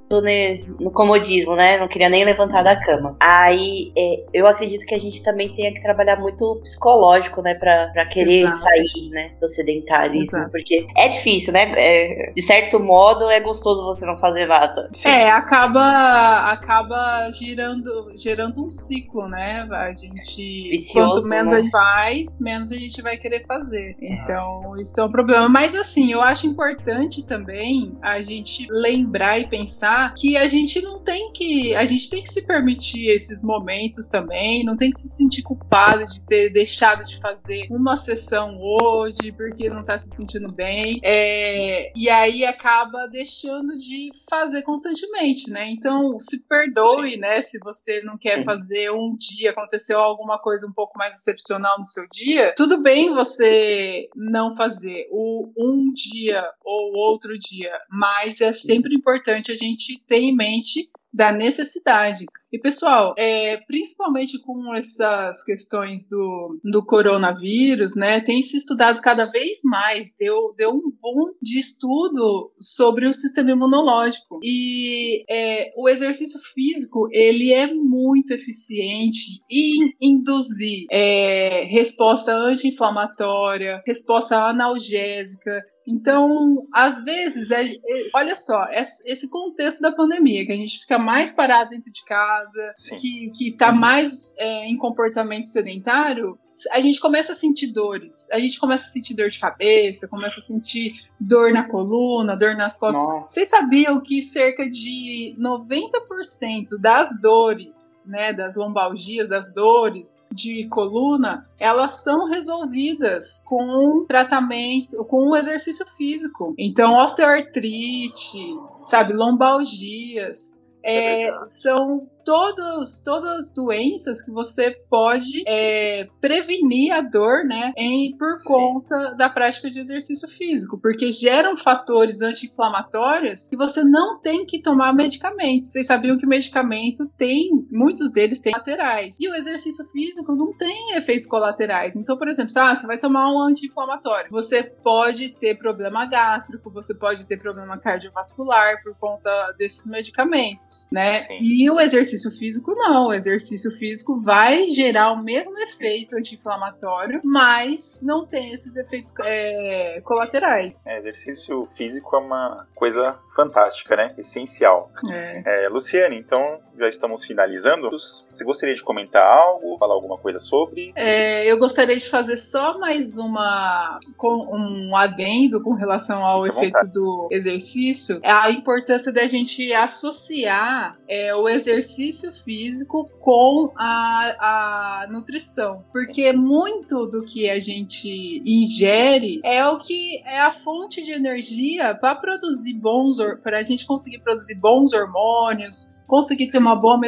no 0.80 0.92
comodismo, 0.92 1.56
né? 1.56 1.78
Não 1.78 1.88
queria 1.88 2.10
nem 2.10 2.24
levantar 2.24 2.64
da 2.64 2.76
cama. 2.76 3.16
Aí 3.20 3.92
é, 3.98 4.24
eu 4.34 4.48
acredito 4.48 4.86
que 4.86 4.94
a 4.94 5.00
gente 5.00 5.24
também 5.24 5.54
tenha 5.54 5.74
que 5.74 5.82
trabalhar 5.82 6.18
muito 6.18 6.60
psicológico, 6.62 7.42
né? 7.42 7.56
Pra, 7.56 7.88
pra 7.88 8.06
querer 8.06 8.46
Exato. 8.46 8.62
sair, 8.62 9.10
né? 9.10 9.32
Do 9.40 9.48
sedentarismo. 9.48 10.38
Exato. 10.38 10.52
Porque 10.52 10.88
é 10.96 11.10
difícil, 11.10 11.54
né? 11.54 11.72
É, 11.76 12.32
de 12.34 12.42
certo 12.42 12.80
modo, 12.80 13.30
é 13.30 13.40
gostoso 13.40 13.84
você 13.84 14.06
não 14.06 14.18
fazer 14.18 14.46
nada. 14.46 14.90
É, 15.04 15.30
acaba, 15.30 16.52
acaba 16.52 17.30
girando, 17.32 18.12
gerando 18.16 18.66
um 18.66 18.72
ciclo, 18.72 19.28
né? 19.28 19.68
A 19.72 19.92
gente. 19.94 20.70
Vicioso, 20.70 21.22
quanto 21.22 21.28
menos 21.28 21.52
né? 21.52 21.58
a 21.58 21.62
gente 21.62 21.72
faz, 21.72 22.40
menos 22.40 22.72
a 22.72 22.76
gente 22.76 23.02
vai 23.02 23.18
querer 23.18 23.46
fazer. 23.48 23.96
É. 24.02 24.14
Então, 24.14 24.76
isso 24.80 25.00
é 25.00 25.04
um 25.04 25.12
problema. 25.12 25.50
Mas 25.50 25.76
assim, 25.76 26.12
eu 26.12 26.22
acho 26.22 26.46
importante 26.46 27.26
também 27.26 27.98
a 28.02 28.22
gente 28.22 28.68
lembrar 28.70 29.40
e 29.40 29.48
pensar 29.48 29.96
que 30.10 30.38
a 30.38 30.48
gente 30.48 30.82
não 30.82 31.00
tem 31.00 31.32
que. 31.32 31.76
A 31.76 31.86
gente 31.86 32.10
tem 32.10 32.24
que 32.24 32.32
se 32.32 32.46
permitir 32.46 33.08
esses 33.08 33.44
momentos 33.44 34.10
também, 34.10 34.64
não 34.64 34.78
tem 34.78 34.92
que 34.92 35.00
se 35.00 35.10
sentir 35.10 35.42
culpada 35.42 36.06
de 36.06 36.20
ter 36.22 36.50
deixado 36.52 37.06
de 37.06 37.18
fazer 37.20 37.68
uma 37.70 37.98
sessão 37.98 38.58
hoje 38.60 39.32
porque 39.36 39.70
não 39.70 39.84
tá 39.84 39.98
se 39.98 40.16
sentindo 40.16 40.54
bem. 40.54 41.00
É, 41.04 41.92
e 41.96 42.10
aí 42.10 42.46
acaba 42.46 43.08
deixando 43.08 43.78
de 43.78 44.12
fazer 44.30 44.62
constantemente, 44.64 45.50
né? 45.50 45.70
Então, 45.70 46.20
se 46.20 46.48
perdoe, 46.48 47.14
Sim. 47.14 47.20
né? 47.20 47.42
Se 47.42 47.60
você 47.60 48.02
não 48.02 48.18
quer 48.18 48.40
Sim. 48.40 48.44
fazer 48.44 48.92
um 48.92 49.16
dia, 49.18 49.52
aconteceu 49.52 50.00
alguma 50.00 50.40
coisa 50.40 50.68
um 50.68 50.74
pouco 50.74 50.98
mais 50.98 51.16
excepcional 51.16 51.78
no 51.78 51.86
seu 51.86 52.04
dia, 52.12 52.54
tudo 52.56 52.82
bem 52.82 53.14
você 53.14 54.10
não 54.16 54.56
fazer 54.56 55.08
o 55.12 55.52
um 55.58 55.92
dia 55.94 56.44
ou 56.64 56.94
outro 56.96 57.38
dia, 57.38 57.72
mas 57.90 58.42
é 58.42 58.54
sempre 58.54 58.96
importante 58.96 59.52
a 59.52 59.56
gente 59.56 59.85
gente 59.88 60.04
ter 60.06 60.20
em 60.20 60.36
mente 60.36 60.90
da 61.16 61.32
necessidade. 61.32 62.26
E, 62.52 62.60
pessoal, 62.60 63.16
é, 63.18 63.58
principalmente 63.68 64.38
com 64.42 64.76
essas 64.76 65.44
questões 65.46 66.10
do, 66.10 66.60
do 66.62 66.86
coronavírus, 66.86 67.96
né, 67.96 68.20
tem 68.20 68.42
se 68.42 68.58
estudado 68.58 69.02
cada 69.02 69.26
vez 69.26 69.60
mais, 69.64 70.14
deu, 70.20 70.54
deu 70.58 70.72
um 70.72 70.92
boom 71.02 71.34
de 71.42 71.58
estudo 71.58 72.52
sobre 72.60 73.08
o 73.08 73.14
sistema 73.14 73.52
imunológico. 73.52 74.40
E 74.44 75.24
é, 75.30 75.72
o 75.78 75.88
exercício 75.88 76.40
físico, 76.54 77.08
ele 77.12 77.54
é 77.54 77.74
muito 77.74 78.32
eficiente 78.32 79.42
em 79.50 79.94
induzir 80.02 80.86
é, 80.92 81.64
resposta 81.64 82.34
anti-inflamatória, 82.34 83.82
resposta 83.88 84.38
analgésica, 84.46 85.64
então, 85.88 86.68
às 86.74 87.04
vezes, 87.04 87.52
é, 87.52 87.64
é, 87.64 88.10
olha 88.16 88.36
só, 88.36 88.68
esse 88.72 89.30
contexto 89.30 89.82
da 89.82 89.92
pandemia, 89.92 90.46
que 90.46 90.52
a 90.52 90.58
gente 90.58 90.80
fica 90.80 90.98
mais 90.98 91.32
parado 91.32 91.70
dentro 91.70 91.92
de 91.92 92.04
casa, 92.04 92.74
Sim. 92.76 92.98
que 92.98 93.50
está 93.50 93.72
mais 93.72 94.36
é, 94.38 94.66
em 94.66 94.78
comportamento 94.78 95.48
sedentário, 95.48 96.40
a 96.72 96.80
gente 96.80 97.00
começa 97.00 97.34
a 97.34 97.36
sentir 97.36 97.74
dores. 97.74 98.30
A 98.32 98.40
gente 98.40 98.60
começa 98.60 98.86
a 98.86 98.90
sentir 98.90 99.14
dor 99.16 99.30
de 99.30 99.40
cabeça, 99.40 100.08
começa 100.08 100.40
a 100.40 100.44
sentir 100.44 100.94
dor 101.20 101.52
na 101.52 101.68
coluna, 101.68 102.38
dor 102.38 102.56
nas 102.56 102.78
costas. 102.78 103.02
Nossa. 103.02 103.34
Vocês 103.34 103.50
sabiam 103.50 104.02
que 104.02 104.22
cerca 104.22 104.70
de 104.70 105.36
90% 105.40 106.80
das 106.80 107.22
dores, 107.22 108.06
né, 108.08 108.34
das 108.34 108.56
lombalgias, 108.56 109.30
das 109.30 109.54
dores 109.54 110.30
de 110.34 110.68
coluna, 110.68 111.50
elas 111.60 112.04
são 112.04 112.28
resolvidas 112.30 113.44
com 113.46 114.06
tratamento, 114.08 115.04
com 115.06 115.36
exercício 115.36 115.86
físico. 115.96 116.54
Então, 116.58 116.98
osteoartrite, 116.98 118.58
sabe, 118.86 119.14
lombalgias, 119.14 120.74
é, 120.84 121.30
é 121.30 121.48
são 121.48 122.08
todos, 122.26 123.04
todas 123.04 123.38
as 123.38 123.54
doenças 123.54 124.22
que 124.22 124.32
você 124.32 124.72
pode 124.90 125.44
é, 125.48 126.08
prevenir 126.20 126.92
a 126.92 127.02
dor, 127.02 127.46
né, 127.46 127.72
em, 127.78 128.18
por 128.18 128.38
Sim. 128.40 128.44
conta 128.46 129.16
da 129.16 129.30
prática 129.30 129.70
de 129.70 129.80
exercício 129.80 130.28
físico, 130.28 130.80
porque 130.82 131.12
geram 131.12 131.56
fatores 131.56 132.22
anti-inflamatórios 132.22 133.48
que 133.48 133.56
você 133.56 133.84
não 133.84 134.20
tem 134.20 134.46
que 134.46 134.62
tomar 134.62 134.94
medicamento. 134.94 135.68
Vocês 135.72 135.86
sabiam 135.86 136.18
que 136.18 136.26
medicamento 136.26 137.08
tem, 137.18 137.50
muitos 137.72 138.12
deles 138.12 138.42
têm 138.42 138.54
laterais, 138.54 139.16
e 139.20 139.30
o 139.30 139.36
exercício 139.36 139.86
físico 139.92 140.36
não 140.36 140.58
tem 140.58 140.96
efeitos 140.96 141.28
colaterais. 141.28 141.96
Então, 141.96 142.18
por 142.18 142.28
exemplo, 142.28 142.52
ah, 142.58 142.76
você 142.76 142.88
vai 142.88 142.98
tomar 142.98 143.32
um 143.32 143.40
anti-inflamatório, 143.42 144.32
você 144.32 144.64
pode 144.64 145.38
ter 145.38 145.58
problema 145.60 146.06
gástrico, 146.06 146.72
você 146.72 146.96
pode 146.96 147.28
ter 147.28 147.38
problema 147.38 147.78
cardiovascular 147.78 148.82
por 148.82 148.96
conta 148.96 149.54
desses 149.58 149.86
medicamentos, 149.92 150.90
né? 150.92 151.22
Sim. 151.22 151.38
E 151.42 151.70
o 151.70 151.80
exercício 151.80 152.15
exercício 152.16 152.32
físico, 152.32 152.74
não. 152.76 153.08
O 153.08 153.14
exercício 153.14 153.72
físico 153.72 154.22
vai 154.22 154.70
gerar 154.70 155.12
o 155.12 155.24
mesmo 155.24 155.58
efeito 155.60 156.16
anti-inflamatório, 156.16 157.22
mas 157.24 158.02
não 158.02 158.26
tem 158.26 158.54
esses 158.54 158.76
efeitos 158.76 159.14
é, 159.20 160.02
colaterais. 160.02 160.74
É, 160.86 160.98
exercício 160.98 161.66
físico 161.66 162.16
é 162.16 162.20
uma 162.20 162.68
coisa 162.74 163.20
fantástica, 163.36 163.96
né? 163.96 164.14
Essencial. 164.18 164.92
É. 165.12 165.66
É, 165.66 165.70
Luciane, 165.70 166.18
então 166.18 166.60
já 166.78 166.88
estamos 166.88 167.24
finalizando. 167.24 167.90
Você 167.92 168.44
gostaria 168.44 168.76
de 168.76 168.84
comentar 168.84 169.24
algo, 169.24 169.78
falar 169.78 169.94
alguma 169.94 170.18
coisa 170.18 170.40
sobre? 170.40 170.92
É, 170.96 171.46
eu 171.46 171.58
gostaria 171.58 171.96
de 171.96 172.10
fazer 172.10 172.38
só 172.38 172.78
mais 172.78 173.18
uma 173.18 174.00
um 174.22 174.96
adendo 174.96 175.62
com 175.62 175.74
relação 175.74 176.24
ao 176.24 176.44
Fique 176.44 176.58
efeito 176.58 176.88
do 176.92 177.28
exercício. 177.32 178.20
A 178.24 178.50
importância 178.52 179.12
da 179.12 179.28
gente 179.28 179.74
associar 179.74 180.98
é, 181.08 181.34
o 181.36 181.48
exercício 181.48 181.86
exercício 182.06 182.32
físico 182.32 183.10
com 183.20 183.72
a, 183.76 185.04
a 185.04 185.08
nutrição. 185.08 185.84
Porque 185.92 186.32
muito 186.32 187.06
do 187.08 187.24
que 187.24 187.50
a 187.50 187.60
gente 187.60 188.42
ingere 188.46 189.40
é 189.44 189.66
o 189.68 189.80
que 189.80 190.22
é 190.26 190.40
a 190.40 190.52
fonte 190.52 191.04
de 191.04 191.12
energia 191.12 191.96
para 191.96 192.16
produzir 192.16 192.80
bons, 192.80 193.18
para 193.44 193.60
a 193.60 193.64
gente 193.64 193.86
conseguir 193.86 194.20
produzir 194.20 194.56
bons 194.60 194.94
hormônios, 194.94 195.95
conseguir 196.08 196.52
ter 196.52 196.58
uma 196.58 196.76
boa 196.76 197.00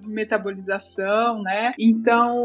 metabolização, 0.00 1.42
né? 1.42 1.72
Então, 1.78 2.36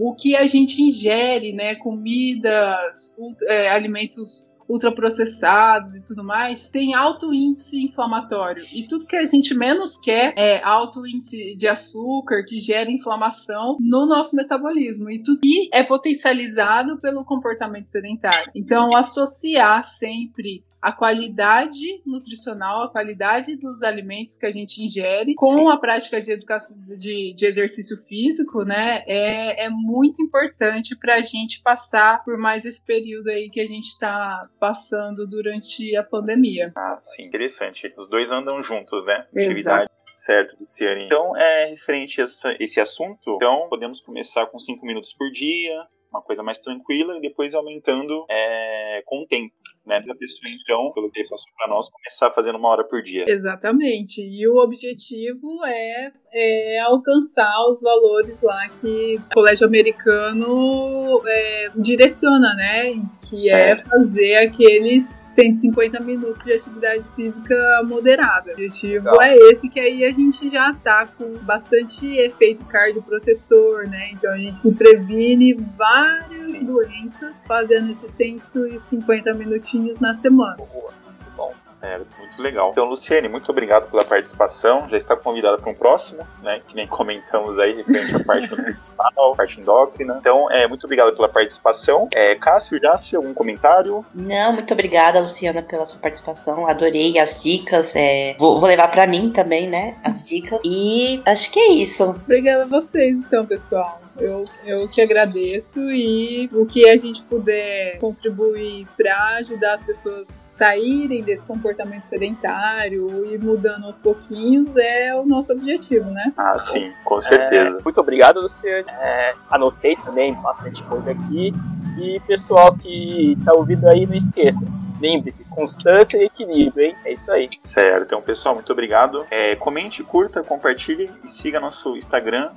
o 0.00 0.14
que 0.14 0.36
a 0.36 0.46
gente 0.46 0.82
ingere, 0.82 1.52
né? 1.52 1.74
Comidas, 1.74 3.16
é, 3.48 3.70
alimentos 3.70 4.52
ultraprocessados 4.70 5.96
e 5.96 6.06
tudo 6.06 6.22
mais, 6.22 6.68
tem 6.68 6.94
alto 6.94 7.34
índice 7.34 7.82
inflamatório. 7.82 8.64
E 8.72 8.84
tudo 8.84 9.04
que 9.04 9.16
a 9.16 9.24
gente 9.24 9.52
menos 9.52 9.96
quer 9.96 10.32
é 10.36 10.62
alto 10.62 11.04
índice 11.04 11.56
de 11.56 11.66
açúcar 11.66 12.44
que 12.44 12.60
gera 12.60 12.88
inflamação 12.88 13.76
no 13.80 14.06
nosso 14.06 14.36
metabolismo. 14.36 15.10
E 15.10 15.20
tudo 15.20 15.40
que 15.40 15.68
é 15.72 15.82
potencializado 15.82 16.98
pelo 17.00 17.24
comportamento 17.24 17.86
sedentário. 17.86 18.52
Então, 18.54 18.90
associar 18.96 19.82
sempre 19.82 20.62
a 20.80 20.92
qualidade 20.92 22.02
nutricional, 22.06 22.82
a 22.82 22.90
qualidade 22.90 23.56
dos 23.56 23.82
alimentos 23.82 24.38
que 24.38 24.46
a 24.46 24.50
gente 24.50 24.82
ingere 24.82 25.34
com 25.34 25.58
Sim. 25.58 25.68
a 25.70 25.76
prática 25.76 26.20
de 26.20 26.32
educação 26.32 26.76
de, 26.96 27.34
de 27.34 27.46
exercício 27.46 27.96
físico, 28.06 28.64
né? 28.64 29.04
É, 29.06 29.66
é 29.66 29.70
muito 29.70 30.22
importante 30.22 30.96
para 30.96 31.16
a 31.16 31.20
gente 31.20 31.62
passar 31.62 32.24
por 32.24 32.38
mais 32.38 32.64
esse 32.64 32.84
período 32.84 33.28
aí 33.28 33.50
que 33.50 33.60
a 33.60 33.66
gente 33.66 33.88
está 33.88 34.48
passando 34.58 35.26
durante 35.26 35.94
a 35.96 36.02
pandemia. 36.02 36.72
Ah, 36.76 36.96
sim, 36.98 37.24
interessante. 37.24 37.92
Os 37.96 38.08
dois 38.08 38.30
andam 38.30 38.62
juntos, 38.62 39.04
né? 39.04 39.26
Atividade 39.34 39.90
Certo, 40.20 40.54
Luciane. 40.60 41.06
Então, 41.06 41.34
é 41.34 41.64
referente 41.64 42.20
a 42.20 42.24
essa, 42.24 42.54
esse 42.60 42.78
assunto, 42.78 43.36
então 43.36 43.68
podemos 43.70 44.02
começar 44.02 44.46
com 44.46 44.58
5 44.58 44.84
minutos 44.84 45.14
por 45.14 45.30
dia, 45.30 45.88
uma 46.10 46.20
coisa 46.20 46.42
mais 46.42 46.58
tranquila, 46.58 47.16
e 47.16 47.22
depois 47.22 47.54
aumentando 47.54 48.26
é, 48.28 49.02
com 49.06 49.22
o 49.22 49.26
tempo 49.26 49.54
né, 49.90 50.00
da 50.00 50.14
pessoa, 50.14 50.48
então, 50.48 50.88
pelo 50.94 51.10
que 51.10 51.24
passou 51.24 51.50
para 51.58 51.68
nós, 51.68 51.90
começar 51.90 52.30
fazendo 52.30 52.56
uma 52.56 52.68
hora 52.68 52.84
por 52.84 53.02
dia. 53.02 53.24
Exatamente. 53.26 54.20
E 54.22 54.46
o 54.46 54.56
objetivo 54.58 55.64
é, 55.66 56.12
é 56.32 56.78
alcançar 56.80 57.52
os 57.68 57.80
valores 57.82 58.40
lá 58.42 58.68
que 58.68 59.16
o 59.16 59.34
colégio 59.34 59.66
americano 59.66 61.20
é, 61.26 61.70
direciona, 61.74 62.54
né? 62.54 63.02
Que 63.20 63.50
é 63.50 63.66
certo. 63.66 63.86
é 63.86 63.90
fazer 63.90 64.36
aqueles 64.36 65.04
150 65.04 65.98
minutos 66.00 66.44
de 66.44 66.52
atividade 66.52 67.04
física 67.16 67.82
moderada. 67.84 68.50
O 68.50 68.52
objetivo 68.52 69.10
Legal. 69.10 69.22
é 69.22 69.36
esse, 69.50 69.68
que 69.68 69.80
aí 69.80 70.04
a 70.04 70.12
gente 70.12 70.48
já 70.50 70.72
tá 70.72 71.06
com 71.06 71.36
bastante 71.38 72.06
efeito 72.16 72.64
cardioprotetor, 72.64 73.88
né? 73.88 74.10
Então 74.12 74.32
a 74.32 74.36
gente 74.36 74.60
previne 74.76 75.54
várias 75.76 76.58
Sim. 76.58 76.66
doenças 76.66 77.44
fazendo 77.48 77.90
esses 77.90 78.10
150 78.12 79.34
minutinhos 79.34 79.79
minutinhos 79.80 79.98
na 79.98 80.14
semana. 80.14 80.56
Boa. 80.56 81.00
Bom, 81.36 81.54
certo, 81.64 82.14
muito 82.18 82.42
legal. 82.42 82.68
Então, 82.70 82.84
Luciene, 82.84 83.26
muito 83.26 83.50
obrigado 83.50 83.90
pela 83.90 84.04
participação. 84.04 84.86
Já 84.90 84.98
está 84.98 85.16
convidada 85.16 85.56
para 85.56 85.70
um 85.70 85.74
próximo, 85.74 86.26
né? 86.42 86.60
Que 86.68 86.76
nem 86.76 86.84
comentamos 86.86 87.58
aí, 87.58 87.76
referente 87.76 88.14
à 88.14 88.22
parte 88.22 88.50
nutricional, 88.50 89.34
parte 89.34 89.58
endócrina. 89.58 90.18
Então, 90.20 90.50
é, 90.50 90.68
muito 90.68 90.84
obrigado 90.84 91.16
pela 91.16 91.30
participação. 91.30 92.10
É, 92.14 92.34
Cássio, 92.34 92.78
Jássio, 92.78 93.20
algum 93.20 93.32
comentário? 93.32 94.04
Não, 94.14 94.52
muito 94.52 94.74
obrigada, 94.74 95.18
Luciana, 95.18 95.62
pela 95.62 95.86
sua 95.86 95.98
participação. 95.98 96.66
Adorei 96.68 97.18
as 97.18 97.42
dicas. 97.42 97.96
É, 97.96 98.36
vou, 98.38 98.60
vou 98.60 98.68
levar 98.68 98.88
para 98.88 99.06
mim 99.06 99.30
também, 99.30 99.66
né? 99.66 99.96
As 100.04 100.28
dicas. 100.28 100.60
E 100.62 101.22
acho 101.24 101.50
que 101.50 101.58
é 101.58 101.72
isso. 101.72 102.04
Obrigada 102.04 102.64
a 102.64 102.66
vocês, 102.66 103.16
então, 103.16 103.46
pessoal. 103.46 103.98
Eu, 104.20 104.44
eu 104.64 104.88
que 104.88 105.00
agradeço 105.00 105.80
e 105.90 106.48
o 106.52 106.66
que 106.66 106.88
a 106.88 106.96
gente 106.96 107.22
puder 107.22 107.98
contribuir 107.98 108.86
para 108.96 109.36
ajudar 109.38 109.74
as 109.74 109.82
pessoas 109.82 110.46
saírem 110.50 111.22
desse 111.22 111.44
comportamento 111.44 112.04
sedentário 112.04 113.24
e 113.24 113.38
mudando 113.42 113.84
aos 113.86 113.96
pouquinhos 113.96 114.76
é 114.76 115.14
o 115.14 115.24
nosso 115.24 115.52
objetivo, 115.52 116.10
né? 116.10 116.32
Ah, 116.36 116.58
sim, 116.58 116.92
com 117.04 117.20
certeza. 117.20 117.78
É, 117.78 117.82
muito 117.82 118.00
obrigado, 118.00 118.40
Luciano. 118.40 118.88
É, 118.88 119.34
anotei 119.50 119.96
também 119.96 120.34
bastante 120.34 120.82
coisa 120.84 121.10
aqui. 121.12 121.52
E 121.98 122.20
pessoal 122.26 122.74
que 122.76 123.36
tá 123.44 123.52
ouvindo 123.54 123.88
aí, 123.88 124.06
não 124.06 124.14
esqueça 124.14 124.64
Lembre-se, 125.00 125.44
constância 125.44 126.18
e 126.18 126.26
equilíbrio, 126.26 126.86
hein? 126.86 126.96
É 127.04 127.12
isso 127.12 127.32
aí. 127.32 127.48
Certo. 127.62 128.04
Então, 128.04 128.22
pessoal, 128.22 128.54
muito 128.54 128.72
obrigado. 128.72 129.26
É, 129.30 129.56
comente, 129.56 130.02
curta, 130.02 130.42
compartilhe 130.42 131.10
e 131.24 131.28
siga 131.28 131.58
nosso 131.58 131.96
Instagram, 131.96 132.50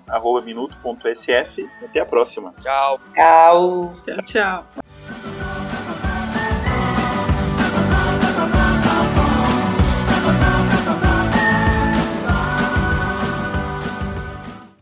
minuto.sf. 0.43 1.69
Até 1.83 1.99
a 1.99 2.05
próxima. 2.05 2.53
Tchau. 2.61 2.99
Tchau. 3.15 3.93
Tchau, 4.05 4.21
tchau. 4.23 4.82